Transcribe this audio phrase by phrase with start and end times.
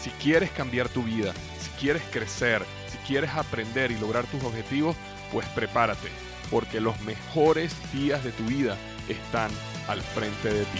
[0.00, 4.96] Si quieres cambiar tu vida, si quieres crecer, si quieres aprender y lograr tus objetivos,
[5.32, 6.08] pues prepárate,
[6.52, 8.76] porque los mejores días de tu vida
[9.08, 9.50] están
[9.88, 10.78] al frente de ti.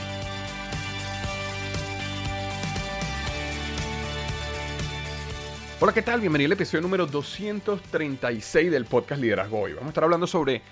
[5.81, 6.21] Hola, ¿qué tal?
[6.21, 9.73] Bienvenido al episodio número 236 del podcast Liderazgo Hoy.
[9.73, 10.63] Vamos a estar hablando sobre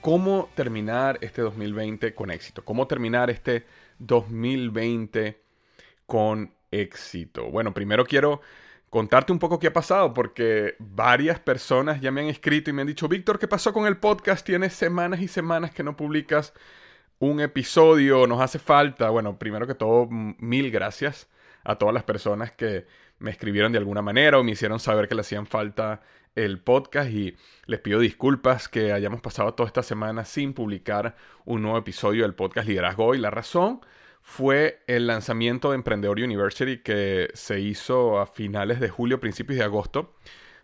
[0.00, 3.66] cómo terminar este 2020 con éxito, cómo terminar este
[3.98, 5.40] 2020
[6.06, 7.50] con éxito.
[7.50, 8.40] Bueno, primero quiero
[8.90, 12.82] contarte un poco qué ha pasado, porque varias personas ya me han escrito y me
[12.82, 14.44] han dicho, Víctor, ¿qué pasó con el podcast?
[14.44, 16.52] Tienes semanas y semanas que no publicas
[17.20, 19.10] un episodio, nos hace falta.
[19.10, 21.28] Bueno, primero que todo, mil gracias
[21.64, 22.86] a todas las personas que
[23.18, 26.00] me escribieron de alguna manera o me hicieron saber que le hacían falta
[26.34, 31.62] el podcast y les pido disculpas que hayamos pasado toda esta semana sin publicar un
[31.62, 33.80] nuevo episodio del podcast Liderazgo y la razón
[34.22, 39.64] fue el lanzamiento de Emprendedor University que se hizo a finales de julio, principios de
[39.64, 40.14] agosto.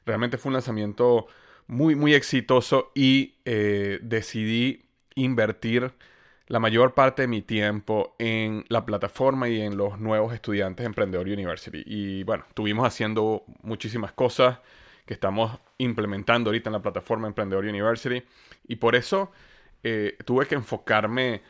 [0.04, 1.26] Realmente fue un lanzamiento
[1.66, 4.84] muy, muy exitoso y eh, decidí
[5.14, 5.92] invertir
[6.48, 10.86] la mayor parte de mi tiempo en la plataforma y en los nuevos estudiantes de
[10.86, 11.82] Emprendedor University.
[11.84, 14.60] Y bueno, estuvimos haciendo muchísimas cosas
[15.06, 18.22] que estamos implementando ahorita en la plataforma Emprendedor University.
[18.68, 19.32] Y por eso
[19.82, 21.42] eh, tuve que enfocarme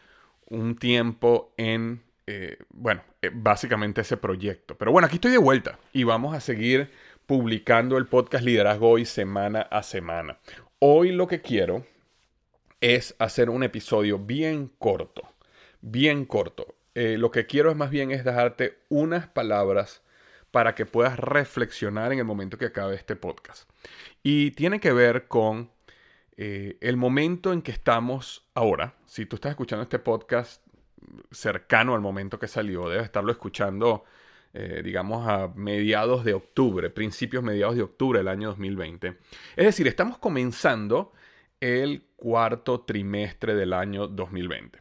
[0.47, 4.77] un tiempo en, eh, bueno, eh, básicamente ese proyecto.
[4.77, 6.91] Pero bueno, aquí estoy de vuelta y vamos a seguir
[7.27, 10.39] publicando el podcast Liderazgo hoy semana a semana.
[10.79, 11.85] Hoy lo que quiero
[12.81, 15.23] es hacer un episodio bien corto,
[15.81, 16.75] bien corto.
[16.95, 20.03] Eh, lo que quiero es más bien es dejarte unas palabras
[20.51, 23.69] para que puedas reflexionar en el momento que acabe este podcast.
[24.23, 25.71] Y tiene que ver con
[26.37, 28.95] eh, el momento en que estamos ahora.
[29.07, 30.63] Si tú estás escuchando este podcast
[31.31, 34.05] cercano al momento que salió, debes estarlo escuchando,
[34.53, 39.17] eh, digamos, a mediados de octubre, principios mediados de octubre del año 2020.
[39.57, 41.13] Es decir, estamos comenzando
[41.61, 44.81] el cuarto trimestre del año 2020.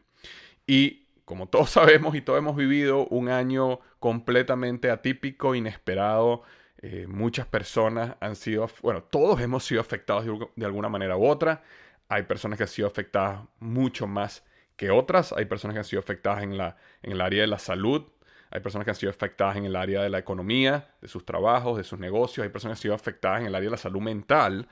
[0.68, 6.44] Y como todos sabemos y todos hemos vivido, un año completamente atípico, inesperado.
[6.81, 10.25] Eh, muchas personas han sido, bueno, todos hemos sido afectados
[10.56, 11.63] de, alguna manera u otra.
[12.09, 14.44] Hay personas que han sido afectadas mucho más
[14.75, 15.34] que otras.
[15.34, 18.03] Hay personas que han sido afectadas en, la, en el área de la salud.
[18.52, 21.78] Hay personas que han sido afectadas en el área de la economía, de sus trabajos,
[21.78, 22.44] de sus negocios.
[22.44, 24.68] Hay personas que han sido afectadas en el área de la salud mental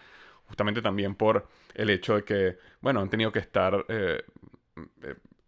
[0.45, 4.23] justamente también por el hecho de que, bueno, han tenido que estar eh,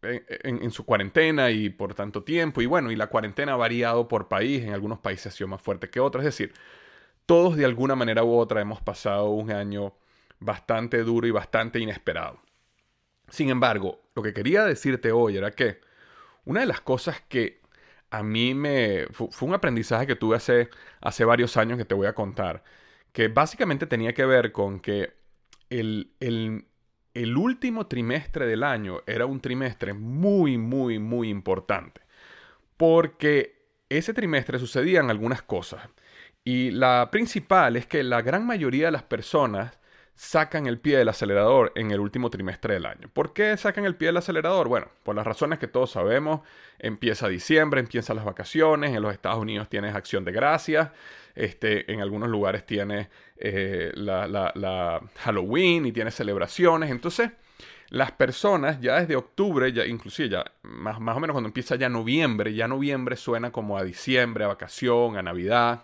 [0.06, 2.62] en, su cuarentena y por tanto tiempo.
[2.62, 5.62] Y bueno, y la cuarentena ha variado por país, en algunos países ha sido más
[5.62, 6.24] fuerte que otros.
[6.24, 6.54] Es decir,
[7.26, 9.94] todos de alguna manera u otra hemos pasado un año
[10.40, 12.40] bastante duro y bastante inesperado.
[13.30, 15.82] Sin embargo, lo que quería decirte hoy era que
[16.46, 17.62] una de las cosas que
[18.12, 19.08] a mí me...
[19.12, 20.70] fue un aprendizaje que tuve hace,
[21.02, 22.64] hace varios años que te voy a contar
[23.16, 25.14] que básicamente tenía que ver con que
[25.70, 26.68] el, el,
[27.38, 32.02] último trimestre del año era un trimestre muy, muy, muy importante.
[32.78, 33.56] Porque
[33.90, 35.88] ese trimestre sucedían algunas cosas.
[36.44, 39.80] Y la principal es que la gran mayoría de las personas
[40.16, 43.10] sacan el pie del acelerador en el último trimestre del año.
[43.12, 44.70] ¿Por qué sacan el pie del acelerador?
[44.70, 46.42] Bueno, por las razones que todos sabemos.
[46.80, 50.90] Empieza diciembre, empiezan las vacaciones, en los Estados Unidos tienes acción de gracias,
[51.36, 56.92] este, en algunos lugares tiene eh, la, Halloween y tiene celebraciones.
[56.92, 57.32] Entonces,
[57.90, 61.90] las personas ya desde octubre, ya inclusive ya más, más o menos cuando empieza ya
[61.90, 65.84] noviembre, ya noviembre suena como a diciembre, a vacación, a Navidad.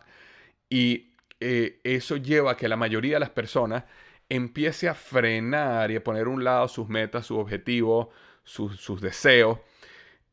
[0.69, 1.11] Y
[1.41, 3.83] eh, eso lleva a que la mayoría de las personas
[4.31, 8.07] empiece a frenar y a poner a un lado sus metas, sus objetivos,
[8.43, 9.59] sus, deseos.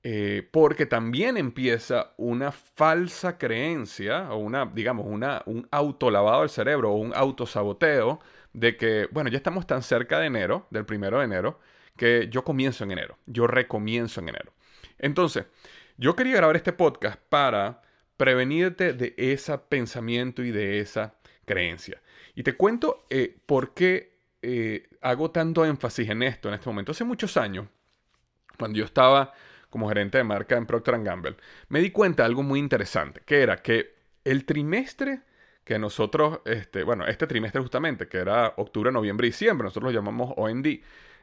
[0.05, 6.93] eh, porque también empieza una falsa creencia o una, digamos, una, un autolavado del cerebro
[6.93, 8.21] o un autosaboteo
[8.53, 11.59] de que, bueno, ya estamos tan cerca de enero, del primero de enero,
[11.97, 14.53] que yo comienzo en enero, yo recomienzo en enero.
[14.99, 15.47] Entonces,
[15.97, 17.83] yo quería grabar este podcast para
[18.17, 21.15] prevenirte de ese pensamiento y de esa
[21.45, 22.01] creencia.
[22.39, 26.93] Y te cuento eh, por qué eh, hago tanto énfasis en esto en este momento.
[26.93, 27.67] Hace muchos años,
[28.57, 29.33] cuando yo estaba
[29.69, 31.35] como gerente de marca en Procter Gamble,
[31.69, 33.93] me di cuenta de algo muy interesante, que era que
[34.23, 35.23] el trimestre
[35.65, 39.99] que nosotros, este, bueno, este trimestre justamente, que era octubre, noviembre y diciembre, nosotros lo
[39.99, 40.69] llamamos OND,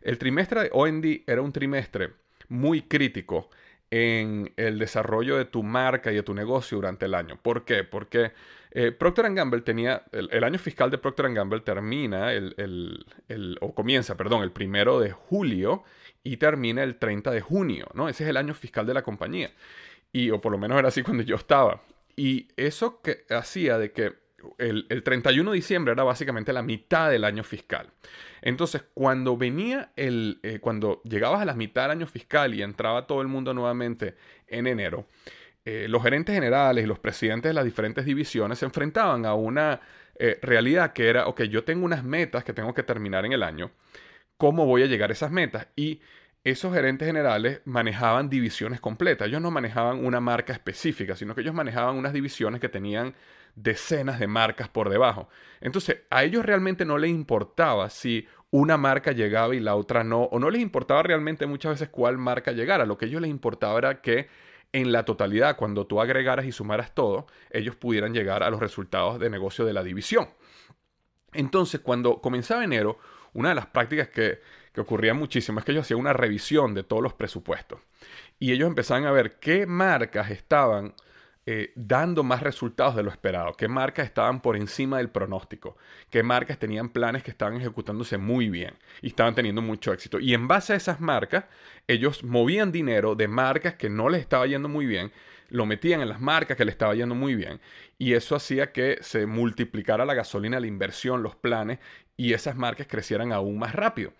[0.02, 2.12] el trimestre de OND era un trimestre
[2.50, 3.50] muy crítico
[3.90, 7.40] en el desarrollo de tu marca y de tu negocio durante el año.
[7.42, 7.86] ¿Por qué?
[7.86, 8.34] Porque
[8.78, 14.44] eh, Procter Gamble tenía, el, año fiscal de Procter Gamble termina, el, o comienza, perdón,
[14.44, 15.86] el primero de julio
[16.24, 18.10] y termina el 30 de junio, ¿no?
[18.10, 19.54] Ese es el año fiscal de la compañía.
[20.12, 21.84] Y, o por lo menos era así cuando yo estaba.
[22.18, 24.14] Y eso que hacía de que
[24.58, 27.90] el, 31 de diciembre era básicamente la mitad del año fiscal.
[28.42, 33.08] Entonces, cuando venía el, eh, cuando llegabas a la mitad del año fiscal y entraba
[33.08, 34.16] todo el mundo nuevamente
[34.48, 35.08] en enero,
[35.66, 39.82] eh, los gerentes generales y los presidentes de las diferentes divisiones se enfrentaban a una
[40.18, 43.44] eh, realidad que era, ok, yo tengo unas metas que tengo que terminar en el
[43.44, 43.72] año,
[44.38, 45.68] ¿cómo voy a llegar a esas metas?
[45.76, 46.02] Y
[46.44, 49.28] esos gerentes generales manejaban divisiones completas.
[49.28, 53.16] Ellos no manejaban una marca específica, sino que ellos manejaban unas divisiones que tenían
[53.56, 55.28] decenas de marcas por debajo.
[55.62, 60.24] Entonces, a ellos realmente no les importaba si una marca llegaba y la otra no,
[60.26, 62.86] o no les importaba realmente muchas veces cuál marca llegara.
[62.86, 64.28] Lo que a ellos les importaba era que
[64.74, 69.20] en la totalidad, cuando tú agregaras y sumaras todo, ellos pudieran llegar a los resultados
[69.20, 70.30] de negocio de la división.
[71.34, 72.98] Entonces, cuando comenzaba enero,
[73.34, 74.40] una de las prácticas que,
[74.74, 77.80] que ocurría muchísimo es que ellos hacían una revisión de todos los presupuestos.
[78.40, 80.94] Y ellos empezaban a ver qué marcas estaban
[81.48, 85.78] eh, dando más resultados de lo esperado, qué marcas estaban por encima del pronóstico,
[86.10, 90.20] qué marcas tenían planes que estaban ejecutándose muy bien y estaban teniendo mucho éxito.
[90.20, 91.46] Y en base a esas marcas,
[91.88, 95.12] ellos movían dinero de marcas que no les estaba yendo muy bien,
[95.50, 97.60] lo metían en las marcas que les estaba yendo muy bien
[97.98, 101.80] y eso hacía que se multiplicara la gasolina, la inversión, los planes
[102.18, 104.14] y esas marcas crecieran aún más rápido.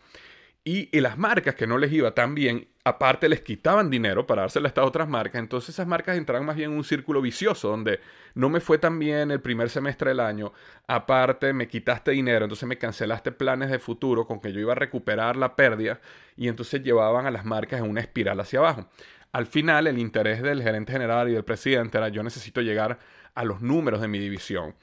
[0.68, 4.66] Y, las marcas que no les iba tan bien, aparte les quitaban dinero para dárselo
[4.66, 5.40] a estas otras marcas.
[5.40, 8.00] Entonces esas marcas entraban más bien en un círculo vicioso donde
[8.34, 10.54] no me fue tan bien el primer semestre del año.
[10.88, 14.76] Aparte me quitaste dinero, entonces me cancelaste planes de futuro con que yo iba a
[14.76, 16.02] recuperar la pérdida
[16.36, 18.90] y entonces llevaban a las marcas en una espiral hacia abajo.
[19.34, 22.98] Al final el interés del gerente general y del presidente era yo necesito llegar
[23.36, 24.74] a los números de mi división,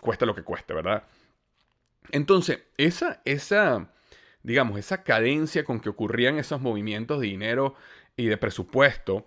[0.00, 1.04] cueste lo que cueste, ¿verdad?
[2.10, 3.92] Entonces, esa, esa,
[4.48, 7.74] digamos, esa cadencia con que ocurrían esos movimientos de dinero
[8.16, 9.26] y de presupuesto,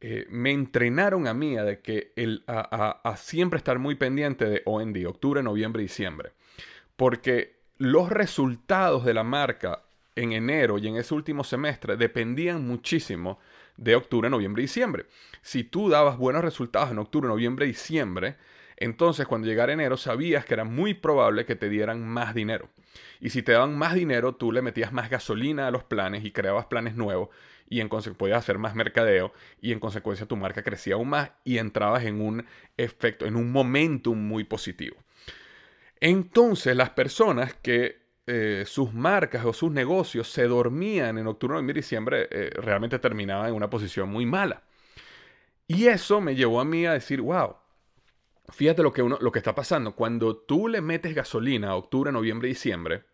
[0.00, 4.62] eh, me entrenaron a mí a, de que el, a, siempre estar muy pendiente de
[4.64, 6.32] OND, octubre, noviembre, diciembre.
[6.96, 9.82] Porque los resultados de la marca
[10.16, 13.38] en enero y en ese último semestre dependían muchísimo
[13.76, 15.04] de octubre, noviembre diciembre.
[15.42, 18.36] Si tú dabas buenos resultados en octubre, noviembre diciembre,
[18.76, 22.68] entonces, cuando llegara enero, sabías que era muy probable que te dieran más dinero.
[23.20, 26.32] Y si te daban más dinero, tú le metías más gasolina a los planes y
[26.32, 27.28] creabas planes nuevos
[27.68, 31.58] y en podías hacer más mercadeo y en consecuencia tu marca crecía aún más y
[31.58, 34.96] entrabas en un efecto, en un momentum muy positivo.
[36.00, 41.78] Entonces, las personas que eh, sus marcas o sus negocios se dormían en octubre, noviembre
[41.78, 44.62] y diciembre, eh, realmente terminaban en una posición muy mala.
[45.66, 47.56] Y eso me llevó a mí a decir, wow,
[48.50, 49.94] fíjate lo que, uno, lo que está pasando.
[49.94, 53.04] Cuando tú le metes gasolina a octubre, noviembre diciembre,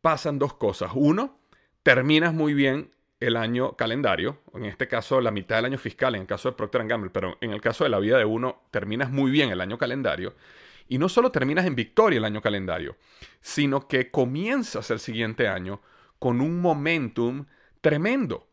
[0.00, 0.92] pasan dos cosas.
[0.94, 1.38] Uno,
[1.82, 6.22] terminas muy bien el año calendario, en este caso la mitad del año fiscal, en
[6.22, 9.10] el caso de Procter Gamble, pero en el caso de la vida de uno, terminas
[9.10, 10.34] muy bien el año calendario.
[10.88, 12.96] Y no solo terminas en victoria el año calendario,
[13.40, 15.80] sino que comienzas el siguiente año
[16.18, 17.46] con un momentum
[17.80, 18.48] tremendo.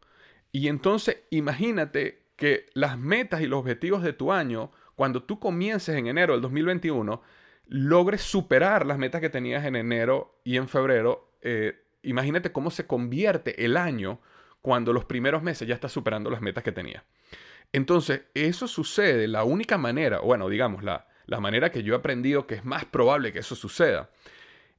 [0.52, 5.96] Y entonces imagínate que las metas y los objetivos de tu año cuando tú comiences
[5.96, 7.22] en enero del 2021,
[7.68, 11.32] logres superar las metas que tenías en enero y en febrero.
[11.42, 14.20] Eh, imagínate cómo se convierte el año
[14.62, 17.04] cuando los primeros meses ya estás superando las metas que tenías.
[17.74, 22.46] Entonces, eso sucede, la única manera, bueno, digamos, la, la manera que yo he aprendido
[22.46, 24.10] que es más probable que eso suceda,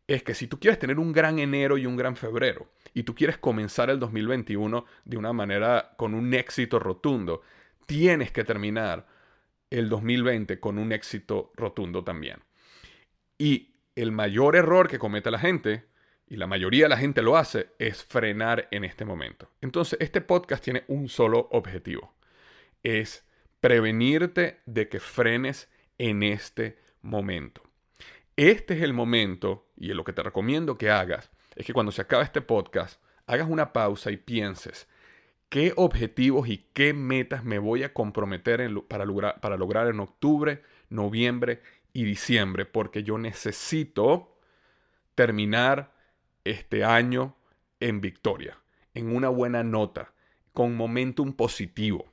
[0.07, 3.15] es que si tú quieres tener un gran enero y un gran febrero, y tú
[3.15, 7.43] quieres comenzar el 2021 de una manera con un éxito rotundo,
[7.87, 9.07] tienes que terminar
[9.79, 12.41] el 2020 con un éxito rotundo también.
[13.39, 15.87] Y el mayor error que comete la gente,
[16.29, 19.51] y la mayoría de la gente lo hace, es frenar en este momento.
[19.61, 22.15] Entonces, este podcast tiene un solo objetivo.
[22.85, 23.25] es
[23.61, 27.63] prevenirte de que frenes en este momento.
[28.35, 32.03] Este es el momento, y lo que te recomiendo que hagas, es que cuando se
[32.03, 34.89] acabe este podcast, hagas una pausa y pienses
[35.53, 40.63] qué objetivos y qué metas me voy a comprometer para, lograr, para lograr en octubre,
[40.89, 41.61] noviembre
[41.93, 44.35] y diciembre, porque yo necesito
[45.15, 45.93] terminar
[46.45, 47.37] este año
[47.81, 48.61] en victoria,
[48.95, 50.15] en una buena nota,
[50.55, 52.11] con momentum positivo.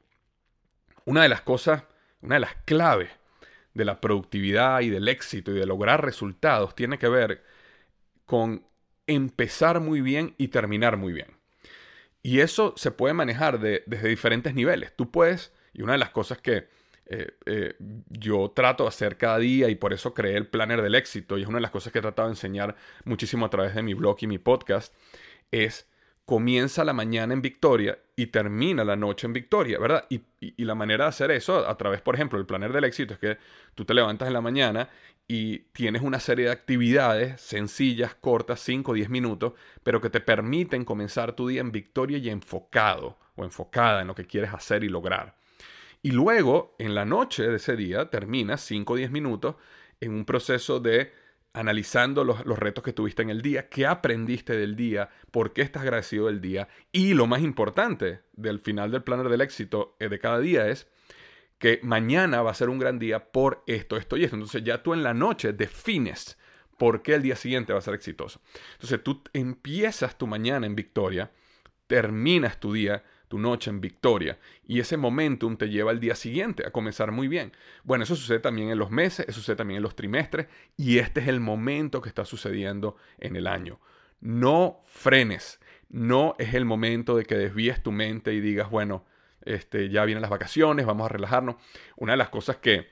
[1.05, 1.86] Una de las cosas,
[2.22, 3.10] una de las claves
[3.74, 7.46] de la productividad y del éxito y de lograr resultados tiene que ver
[8.25, 8.65] con
[9.08, 11.38] empezar muy bien y terminar muy bien.
[12.22, 14.96] Y eso se puede manejar desde diferentes niveles.
[14.96, 16.68] Tú puedes, y una de las cosas que
[17.06, 17.76] eh, eh,
[18.10, 21.42] yo trato de hacer cada día y por eso creé el planner del éxito, y
[21.42, 23.94] es una de las cosas que he tratado de enseñar muchísimo a través de mi
[23.94, 24.94] blog y mi podcast,
[25.52, 25.90] es
[26.30, 30.06] comienza la mañana en victoria y termina la noche en victoria, ¿verdad?
[30.10, 30.22] Y,
[30.64, 33.40] la manera de hacer eso a través, por ejemplo, del planner del éxito es que
[33.74, 34.90] tú te levantas en la mañana
[35.31, 40.21] y tienes una serie de actividades sencillas, cortas, 5 o 10 minutos, pero que te
[40.21, 44.83] permiten comenzar tu día en victoria y enfocado o enfocada en lo que quieres hacer
[44.83, 45.36] y lograr.
[46.01, 49.55] Y luego, en la noche de ese día, terminas 5 o 10 minutos
[50.01, 51.13] en un proceso de
[51.53, 55.83] analizando los, retos que tuviste en el día, qué aprendiste del día, por qué estás
[55.83, 56.69] agradecido del día.
[56.91, 60.88] Y lo más importante del final del planner del éxito eh, de cada día es
[61.60, 64.36] que mañana va a ser un gran día por esto, esto y esto.
[64.36, 66.38] Entonces ya tú en la noche defines
[66.78, 68.42] por qué el día siguiente va a ser exitoso.
[68.74, 71.32] Entonces tú empiezas tu mañana en victoria,
[71.88, 74.38] terminas tu día tu noche en victoria.
[74.68, 77.54] Y ese momentum te lleva al día siguiente a comenzar muy bien.
[77.84, 81.22] Bueno, eso sucede también en los meses, eso sucede también en los trimestres y este
[81.22, 83.80] es el momento que está sucediendo en el año.
[84.20, 89.06] No frenes, no es el momento de que desvíes tu mente y digas, bueno,
[89.50, 91.56] este, ya vienen las vacaciones, vamos a relajarnos.
[91.98, 92.88] Una de las cosas que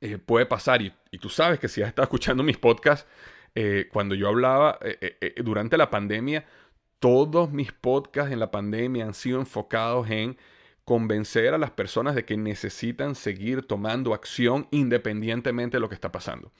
[0.00, 3.08] eh, puede pasar, y, tú sabes que si has estado escuchando mis podcasts,
[3.54, 6.44] eh, cuando yo hablaba eh, durante la pandemia,
[6.98, 10.36] todos mis podcasts en la pandemia han sido enfocados en
[10.84, 16.12] convencer a las personas de que necesitan seguir tomando acción independientemente de lo que está
[16.12, 16.52] pasando.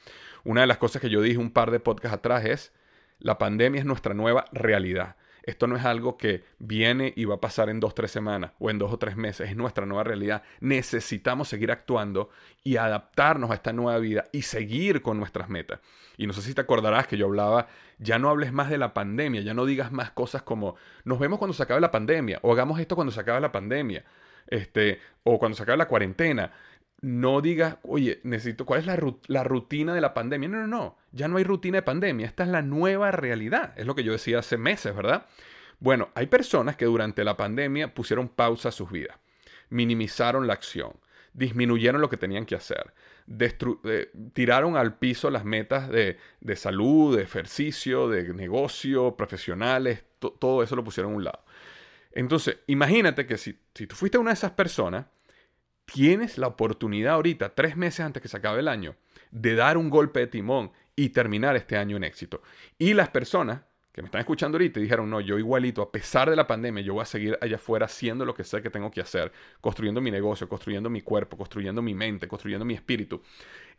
[0.45, 2.73] Una de las cosas que yo dije un par de podcasts atrás es,
[3.19, 5.17] la pandemia es nuestra nueva realidad.
[5.45, 8.71] Esto no es algo que viene y va a pasar en dos, tres semanas o
[8.71, 9.51] en dos o tres meses.
[9.51, 10.43] Es nuestra nueva realidad.
[10.61, 12.31] Necesitamos seguir actuando
[12.63, 15.81] y adaptarnos a esta nueva vida y seguir con nuestras metas.
[16.17, 17.67] Y no sé si te acordarás que yo hablaba,
[17.99, 21.39] ya no hables más de la pandemia, ya no digas más cosas como nos vemos
[21.39, 24.03] cuando se acabe la pandemia o hagamos esto cuando se acabe la pandemia.
[24.47, 26.53] Este, o cuando se acabe la cuarentena
[27.05, 30.49] no digas, oye, necesito, ¿cuál es la, rutina de la pandemia?
[30.49, 33.85] No, no, no, ya no hay rutina de pandemia, esta es la nueva realidad, es
[33.85, 35.27] lo que yo decía hace meses, ¿verdad?
[35.81, 39.19] Bueno, hay personas que durante la pandemia pusieron pausa a sus vidas,
[39.69, 40.95] minimizaron la acción,
[41.35, 42.95] disminuyeron lo que tenían que hacer,
[43.29, 50.63] eh, tiraron al piso las metas de, de, salud, de ejercicio, de negocio, profesionales, todo
[50.63, 51.45] eso lo pusieron a un lado.
[52.13, 55.05] Entonces, imagínate que si, si tú fuiste una de esas personas,
[55.85, 58.97] tienes la oportunidad ahorita, tres meses antes que se acabe el año,
[59.31, 62.43] de dar un golpe de timón y terminar este año en éxito.
[62.79, 63.63] Y las personas
[63.93, 66.83] que me están escuchando ahorita y dijeron, no, yo igualito, a pesar de la pandemia,
[66.83, 70.01] yo voy a seguir allá afuera haciendo lo que sé que tengo que hacer, construyendo
[70.01, 73.23] mi negocio, construyendo mi cuerpo, construyendo mi mente, construyendo mi espíritu.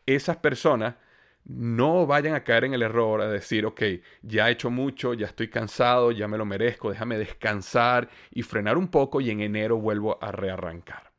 [0.05, 0.95] Esas personas
[1.43, 3.81] no vayan a caer en el error de decir, ok,
[4.21, 8.77] ya he hecho mucho, ya estoy cansado, ya me lo merezco, déjame descansar y frenar
[8.77, 11.14] un poco y en enero vuelvo a rearrancar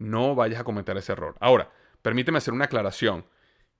[0.00, 1.36] no vayas a cometer ese error.
[1.38, 1.70] Ahora,
[2.02, 3.24] permíteme hacer una aclaración,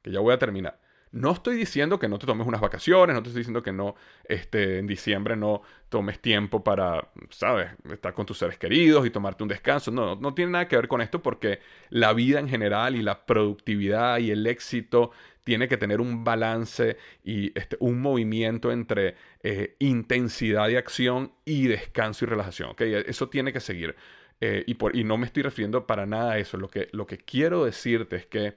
[0.02, 0.78] que ya voy a terminar.
[1.12, 3.96] No estoy diciendo que no te tomes unas vacaciones, no te estoy diciendo que no,
[4.28, 9.42] este, en diciembre no tomes tiempo para, ¿sabes?, estar con tus seres queridos y tomarte
[9.42, 9.90] un descanso.
[9.90, 11.58] No, no tiene nada que ver con esto porque
[11.88, 15.10] la vida en general y la productividad y el éxito
[15.42, 21.66] tiene que tener un balance y este, un movimiento entre eh, intensidad de acción y
[21.66, 22.70] descanso y relajación.
[22.70, 23.02] ¿okay?
[23.06, 23.96] Eso tiene que seguir.
[24.40, 26.56] Eh, y, por, y, no me estoy refiriendo para nada a eso.
[26.56, 28.56] Lo que, quiero decirte es que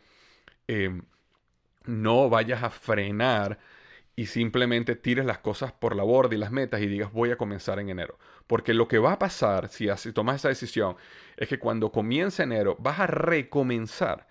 [0.68, 1.04] em,
[1.86, 3.60] no vayas a frenar
[4.16, 7.38] y simplemente tires las cosas por la borda y las metas y digas voy a
[7.38, 8.18] comenzar en enero.
[8.48, 10.96] Porque lo que va a pasar si, tomas esa decisión
[11.38, 14.28] es que cuando comience enero vas a recomenzar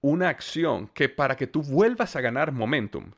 [0.00, 3.12] una acción que para que tú vuelvas a ganar momentum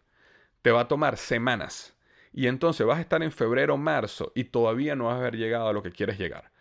[0.63, 1.97] te va a tomar semanas.
[2.33, 5.69] Y entonces vas a estar en febrero marzo y todavía no vas a haber llegado
[5.69, 6.52] a lo que quieres llegar.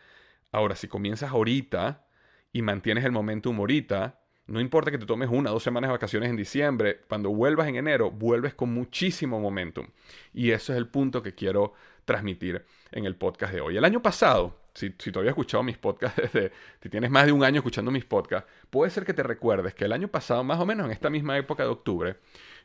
[0.51, 2.05] Ahora, si comienzas ahorita
[2.51, 5.93] y mantienes el momentum ahorita, no importa que te tomes una o dos semanas de
[5.93, 9.88] vacaciones en diciembre, cuando vuelvas en enero, vuelves con muchísimo momentum.
[10.34, 13.77] Y ese es el punto que quiero transmitir en el podcast de hoy.
[13.77, 17.31] El año pasado, si, si todavía has escuchado mis podcasts desde, si tienes más de
[17.31, 20.60] un año escuchando mis podcasts, puede ser que te recuerdes que el año pasado, más
[20.60, 22.17] o menos en esta misma época de octubre,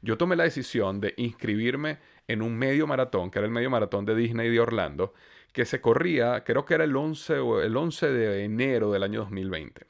[0.03, 4.05] yo tomé la decisión de inscribirme en un medio maratón, que era el medio maratón
[4.05, 5.15] de Disney de Orlando,
[5.57, 9.87] que se corría, creo que era el 11, el 11 de enero del año 2020.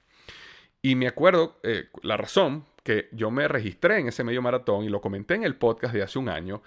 [0.80, 4.88] Y me acuerdo eh, la razón que yo me registré en ese medio maratón y
[4.88, 6.62] lo comenté en el podcast de hace un año,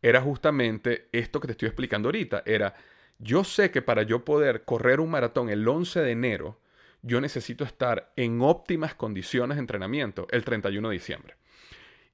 [0.00, 2.44] era justamente esto que te estoy explicando ahorita.
[2.46, 2.76] Era,
[3.18, 6.60] yo sé que para yo poder correr un maratón el 11 de enero,
[7.02, 11.34] yo necesito estar en óptimas condiciones de entrenamiento el 31 de diciembre.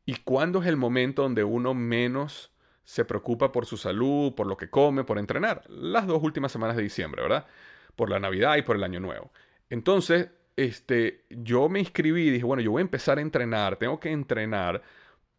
[0.07, 2.51] ¿Y cuándo es el momento donde uno menos
[2.91, 5.63] se preocupa por su salud, por lo que come, por entrenar?
[5.69, 7.47] Las dos últimas semanas de diciembre, ¿verdad?
[7.95, 9.31] Por la Navidad y por el Año Nuevo.
[9.69, 14.01] Entonces, este, yo me inscribí y dije, bueno, yo voy a empezar a entrenar, tengo
[14.01, 14.83] que entrenar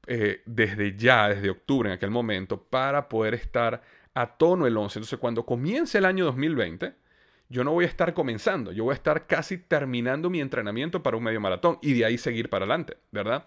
[0.07, 3.81] eh, desde ya, desde octubre en aquel momento, para poder estar
[4.13, 4.99] a tono el 11.
[4.99, 6.93] Entonces, cuando comience el año 2020,
[7.49, 11.17] yo no voy a estar comenzando, yo voy a estar casi terminando mi entrenamiento para
[11.17, 13.45] un medio maratón y de ahí seguir para adelante, ¿verdad?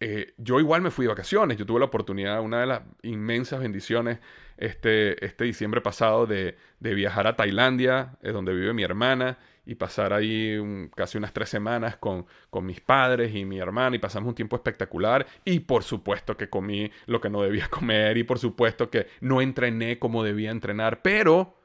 [0.00, 3.60] Eh, yo igual me fui de vacaciones, yo tuve la oportunidad, una de las inmensas
[3.60, 4.20] bendiciones
[4.56, 9.38] este, este diciembre pasado de, de viajar a Tailandia, es donde vive mi hermana,
[9.68, 10.58] y pasar ahí
[10.96, 14.56] casi unas tres semanas con, con mis padres y mi hermana y pasamos un tiempo
[14.56, 15.26] espectacular.
[15.44, 19.42] Y por supuesto que comí lo que no debía comer y por supuesto que no
[19.42, 21.58] entrené como debía entrenar, pero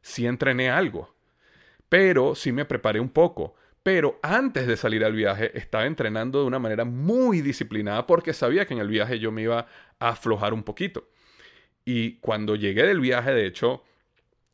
[0.00, 1.12] sí entrené algo,
[1.88, 3.56] pero sí me preparé un poco.
[3.82, 8.66] Pero antes de salir al viaje estaba entrenando de una manera muy disciplinada porque sabía
[8.66, 9.66] que en el viaje yo me iba
[9.98, 11.08] a aflojar un poquito.
[11.84, 13.82] Y cuando llegué del viaje, de hecho,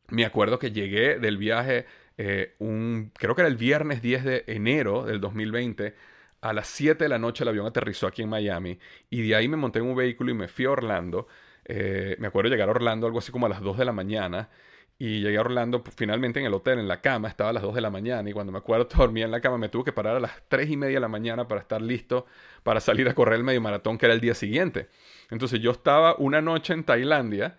[0.09, 1.87] me acuerdo que llegué del viaje
[2.19, 5.95] eh, un, creo que era el viernes 10 de enero del 2020,
[6.41, 8.79] a las 7 de la noche el avión aterrizó aquí en Miami
[9.11, 11.27] y de ahí me monté en un vehículo y me fui a Orlando.
[11.65, 14.49] Eh, me acuerdo llegar a Orlando algo así como a las 2 de la mañana
[14.99, 17.63] y llegué a Orlando pues, finalmente en el hotel, en la cama, estaba a las
[17.63, 19.93] 2 de la mañana y cuando me acuerdo dormía en la cama me tuve que
[19.93, 22.27] parar a las 3 y media de la mañana para estar listo
[22.63, 24.89] para salir a correr el medio maratón que era el día siguiente.
[25.31, 27.59] Entonces yo estaba una noche en Tailandia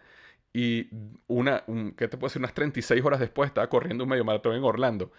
[0.51, 0.89] y
[1.27, 1.63] una,
[1.95, 2.41] ¿qué te puedo decir?
[2.41, 5.11] Unas 36 horas después estaba corriendo un medio maratón en Orlando.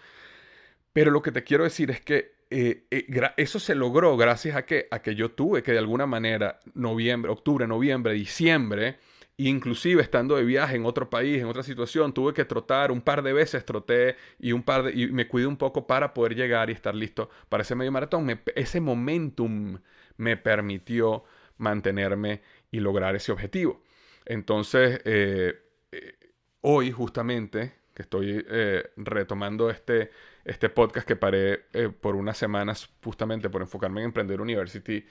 [0.91, 3.05] Pero lo que te quiero decir es que eh, eh,
[3.37, 7.31] eso se logró gracias a que, a que yo tuve que de alguna manera, noviembre,
[7.31, 8.97] octubre, noviembre, diciembre,
[9.47, 13.23] inclusive estando de viaje en otro país, en otra situación, tuve que trotar un par
[13.23, 16.69] de veces, troté y un par de, y me cuidé un poco para poder llegar
[16.69, 18.41] y estar listo para ese medio maratón.
[18.55, 19.79] ese momentum
[20.17, 21.23] me permitió
[21.57, 23.81] mantenerme y lograr ese objetivo.
[24.25, 25.59] Entonces, eh,
[25.91, 26.13] eh,
[26.61, 30.11] hoy justamente, que estoy eh, retomando este,
[30.45, 31.65] este podcast que paré
[32.01, 35.05] por unas semanas justamente por enfocarme en Emprender University,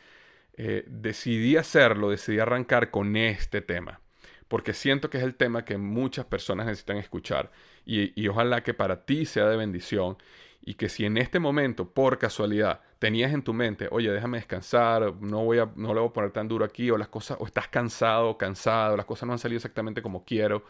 [0.57, 4.01] decidí hacerlo, decidí arrancar con este tema,
[4.49, 7.51] porque siento que es el tema que muchas personas necesitan escuchar
[7.85, 10.17] y, ojalá que para ti sea de bendición
[10.61, 15.15] y que si en este momento, por casualidad, tenías en tu mente, oye, déjame descansar,
[15.21, 17.47] no voy a, no le voy a poner tan duro aquí, o las cosas, o
[17.47, 20.65] estás cansado, cansado, las cosas no han salido exactamente como quiero,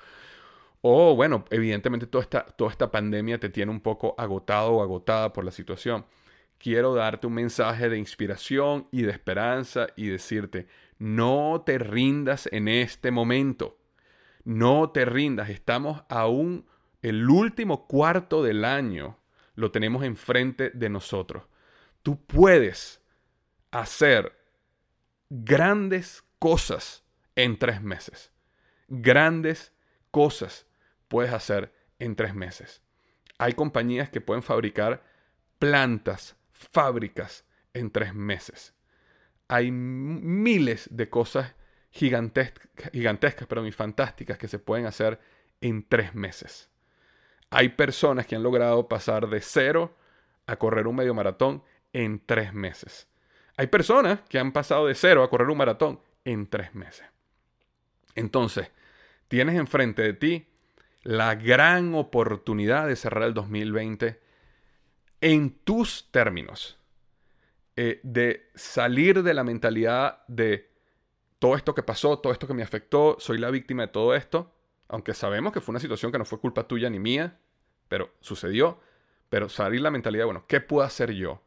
[0.80, 5.32] o bueno, evidentemente toda esta, toda esta pandemia te tiene un poco agotado o agotada
[5.32, 6.04] por la situación.
[6.58, 10.66] Quiero darte un mensaje de inspiración y de esperanza y decirte,
[10.98, 13.78] no te rindas en este momento.
[14.44, 15.50] No te rindas.
[15.50, 16.66] Estamos aún
[17.02, 19.18] el último cuarto del año
[19.54, 21.44] lo tenemos enfrente de nosotros.
[22.02, 23.02] Tú puedes
[23.70, 24.38] hacer
[25.28, 28.32] grandes cosas en tres meses.
[28.88, 29.72] Grandes
[30.10, 30.66] cosas
[31.08, 32.82] puedes hacer en tres meses.
[33.38, 35.04] Hay compañías que pueden fabricar
[35.58, 38.74] plantas, fábricas en tres meses.
[39.48, 41.54] Hay miles de cosas
[41.90, 45.18] gigantescas, gigantescas y fantásticas que se pueden hacer
[45.60, 46.70] en tres meses.
[47.50, 49.96] Hay personas que han logrado pasar de cero
[50.46, 53.08] a correr un medio maratón en tres meses.
[53.56, 57.06] Hay personas que han pasado de cero a correr un maratón en tres meses.
[58.14, 58.70] Entonces,
[59.28, 60.46] tienes enfrente de ti
[61.02, 64.20] la gran oportunidad de cerrar el 2020
[65.20, 66.78] en tus términos,
[67.80, 70.68] eh, de salir de la mentalidad de
[71.38, 74.52] todo esto que pasó, todo esto que me afectó, soy la víctima de todo esto,
[74.88, 77.38] aunque sabemos que fue una situación que no fue culpa tuya ni mía,
[77.86, 78.80] pero sucedió,
[79.28, 81.40] pero salir la mentalidad, bueno, ¿qué puedo hacer yo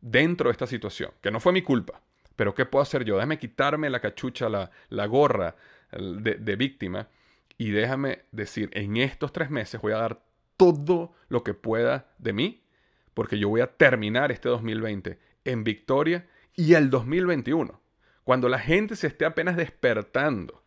[0.00, 1.10] dentro de esta situación?
[1.20, 2.00] Que no fue mi culpa,
[2.36, 3.16] pero ¿qué puedo hacer yo?
[3.16, 5.56] Déjame quitarme la cachucha, la, la gorra
[5.90, 7.08] de, de víctima
[7.58, 10.22] y déjame decir, en estos tres meses voy a dar
[10.56, 12.62] todo lo que pueda de mí,
[13.14, 17.80] porque yo voy a terminar este 2020 en victoria y el 2021,
[18.24, 20.62] cuando la gente se esté apenas despertando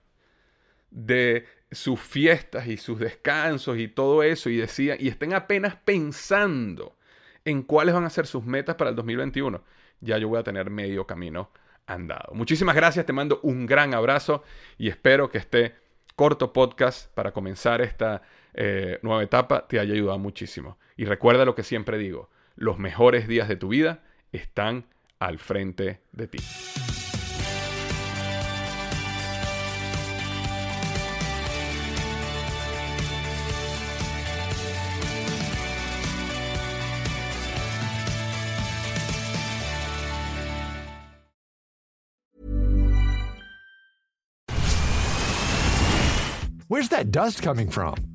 [0.92, 6.98] de sus fiestas y sus descansos y todo eso y decían, y estén apenas pensando
[7.44, 9.64] en cuáles van a ser sus metas para el 2021,
[10.02, 11.52] ya yo voy a tener medio camino
[11.86, 12.34] andado.
[12.34, 14.44] Muchísimas gracias, te mando un gran abrazo
[14.78, 15.76] y espero que este
[16.16, 18.22] corto podcast para comenzar esta
[18.54, 20.78] eh, nueva etapa te haya ayudado muchísimo.
[20.98, 24.04] Y recuerda lo que siempre digo, los mejores días de tu vida
[24.36, 24.86] están
[25.20, 26.40] al frente de ti.
[46.68, 48.15] Where's that dust coming from?